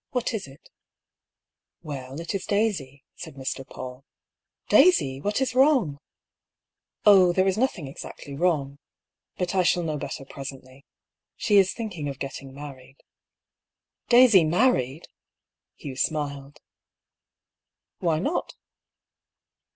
[0.09, 0.71] What is it?""
[1.83, 3.63] Well, it is Daisy," said Mr.
[3.63, 4.03] Paull."
[4.75, 5.97] Daisy I What is wrong?"^*
[7.05, 8.79] Oh, there is nothing exactly wrong.
[9.37, 10.85] But I shall know better presently.
[11.37, 12.97] She is thinking of getting married.""
[14.09, 15.07] Daisy married 1"
[15.81, 16.61] Hugh smiled."
[17.99, 18.55] Why not